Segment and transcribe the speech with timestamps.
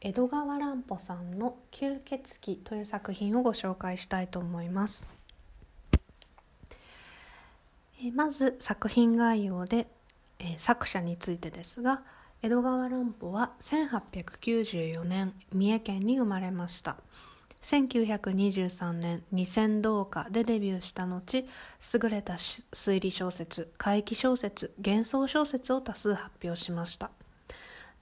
[0.00, 5.08] 江戸川乱歩さんの「吸血鬼」という作品をご紹介したいと思います。
[8.02, 9.88] えまず作品概要で
[10.38, 12.02] え作者についてですが
[12.42, 16.96] 江戸川乱歩は1894年三重県に生まれました。
[17.62, 27.10] 1923年「二千堂歌」でデビューした後優れた推理小説怪奇小説幻想小説を多数発表しました。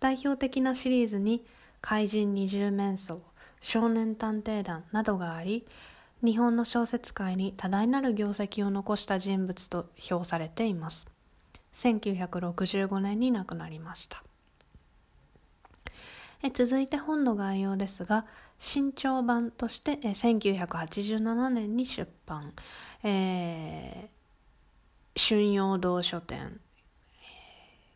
[0.00, 1.46] 代表的なシリーズに
[1.86, 3.20] 「怪人二十面相」
[3.60, 5.66] 「少年探偵団」などがあり
[6.22, 11.06] 日本の小説界に多大なる業績を残した人物と評されています。
[11.74, 14.24] 1965年に亡くなりました。
[16.42, 18.24] え続いて本の概要ですが
[18.58, 22.54] 新潮版としてえ1987年に出版、
[23.02, 26.58] えー、春陽堂書店。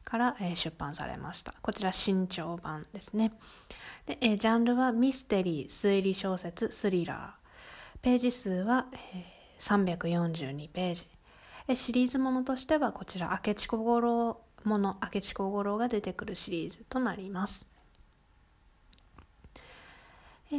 [0.09, 1.53] から出版されました。
[1.61, 3.31] こちら新潮版ですね。
[4.07, 7.99] でジャンルはミステリー推理小説スリラー。
[8.01, 8.87] ページ数は
[9.59, 11.77] 342ページ。
[11.77, 17.69] シリーズものとしてはこちら明智小五郎もの明智小五郎が出てくるシリーズとなります。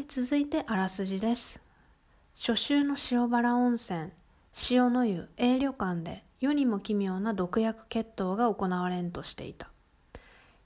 [0.08, 1.60] 続いてあらすじです。
[2.36, 4.12] 初秋の塩原温泉
[4.70, 9.70] 塩の湯 A 旅館で世にも奇妙な毒薬決闘が行われんとしていた。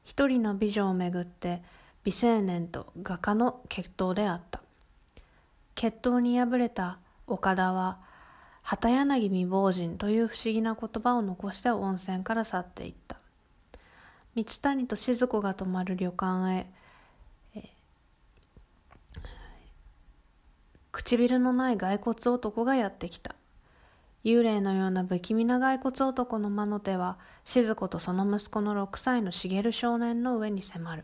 [0.04, 1.62] 一人の美女をめぐって
[2.04, 4.62] 美青年と画家の決闘であった。
[5.76, 7.98] 決闘に敗れた岡田は
[8.62, 13.18] 旗柳未亡人という不思議な言葉を残して温泉から去っていった。
[14.36, 16.68] 三谷と静子が泊まる旅館へ
[20.92, 23.36] 唇のない骸骨男がやってきた。
[24.24, 31.04] 幽霊のような不気味な骸骨男の魔の手は静子とその息子の6歳の茂少年の上に迫る。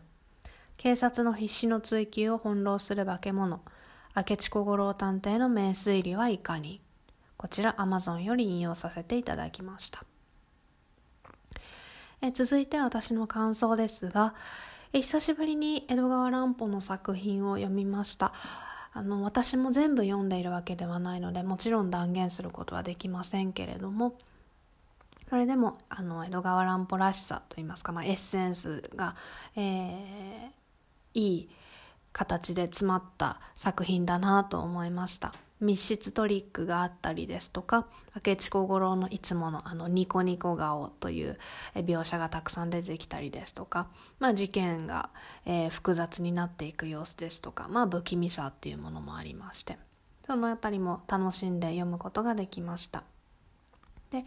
[0.78, 3.60] 警察の必死の追及を翻弄する化け物。
[4.16, 6.80] 明智小五郎探偵の名推理はいかに。
[7.36, 10.04] こちらアマゾンより引用させていただきました。
[12.22, 14.34] え続いて私の感想ですが
[14.92, 18.32] 久しぶりに江戸川乱歩の作品を読みました。
[18.92, 24.14] あの私も全部読んでいるわけではないのでもちろん断言することはできませんけれども
[25.28, 29.14] それでもあの江戸川乱歩らしさといいますか、まあ、エッセンスが、
[29.56, 30.50] えー、
[31.14, 31.48] いい
[32.12, 35.32] 形で詰まった作品だなと思いました。
[35.60, 37.86] 密室トリックがあったりですとか
[38.26, 41.38] 明智小五郎のいつものあのニコニコ顔という
[41.74, 43.88] 描写がたくさん出てきたりですとか、
[44.18, 45.10] まあ、事件が、
[45.46, 49.78] えー、複雑になっていく様子ですとか、まあ、不気味さっていうものもありまして
[50.26, 53.02] その辺りも楽しんで読むことができました。
[54.10, 54.24] で、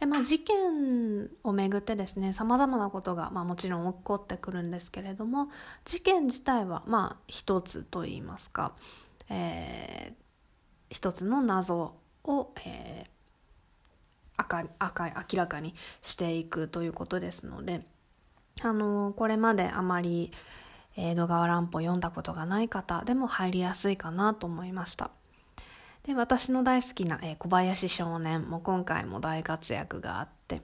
[0.00, 5.48] えまあ、事件をめぐってですねさまざまなことが、まあ、もちろん起こってくるんですけれども
[5.84, 8.72] 事件自体はまあ一つといいますか、
[9.28, 10.25] えー、
[10.90, 17.82] 一つの謎を、えー、明明らかにしていくということですので、
[18.62, 20.32] あのこれまであまり
[20.96, 25.10] 江戸川乱歩読んだことがない方でも入りやすいかなと思いました。
[26.04, 30.62] で私の大好きな、えー、小林少年も今回も大活躍があって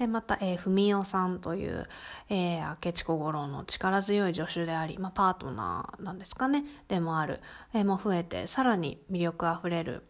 [0.00, 1.86] でまた、えー、文雄さんという、
[2.30, 7.40] えー、明智小五郎の力強い助手であり、まあ、パートナーなんですかねでもある、
[7.74, 10.02] えー、も増えてさらに魅力あふれる、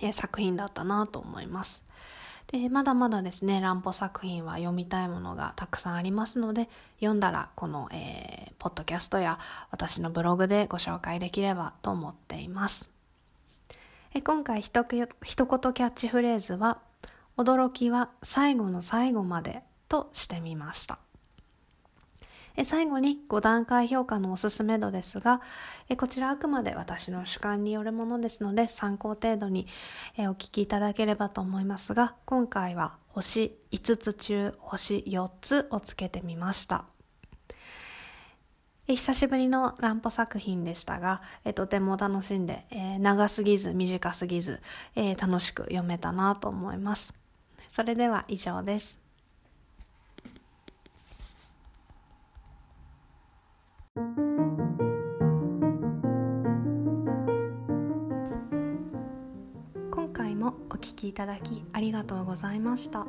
[0.00, 1.84] えー、作品だったなと思います。
[2.46, 6.68] でまだまだですね乱歩作品は読みたいものがたくさんありますので
[7.00, 9.38] 読んだらこの、えー、ポッドキャストや
[9.70, 12.90] 私のブログでご紹介できればと思っています。
[14.14, 16.78] え今回ひと言キャッチフレーズは
[17.36, 20.98] 「驚きは最後の最後まで」としてみました。
[22.56, 25.40] え最後に5段階評価のおすすめ度ですが
[25.88, 29.66] えこちらあくまで私の主観によるものですので参考程度に
[30.16, 36.84] えお聞きいただければと思いますが今回は星5つ中星4つをつけてみました。
[38.86, 44.60] 久しぶりの乱歩作品でしたが、えとても楽しんで、え、長すぎず短すぎず、
[44.94, 47.23] え、楽しく読めたなと思います。
[47.74, 49.00] それでは以上です。
[59.90, 63.08] 今回もお聞きいただきありがとうございました。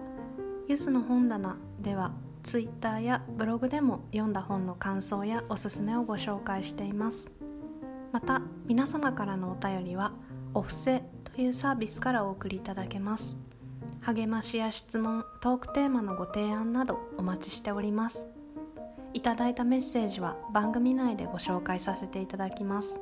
[0.68, 2.12] ゆずの本棚では
[2.42, 7.30] ツイッターやブログでも読んだ本の感想やおすすめをご紹介しています。
[8.12, 10.12] また皆様からのお便りは
[10.56, 13.38] お布施というサービスからお送りいただけます。
[14.06, 18.28] 励ましや質問トークテーマのご提案などお待ちしております。
[19.16, 23.02] いただいたメッセージは番組内でご紹介させていただきます。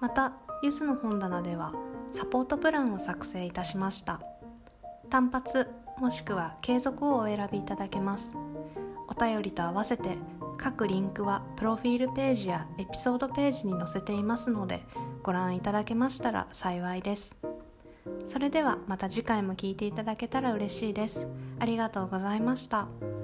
[0.00, 0.32] また
[0.64, 1.72] ゆずの本棚では
[2.10, 4.20] サポートプランを作成いたしました。
[5.10, 8.34] 単発もしくは継続をお選びいただけます。
[9.06, 10.18] お便りと合わせて
[10.56, 14.82] 各リンクはプロフィールページやエピソードページに載せていますので
[15.22, 17.36] ご覧いただけましたら幸いです。
[18.24, 21.26] それではまた次回も聴いていただけたら嬉しいです
[21.58, 23.17] ありがとうございました。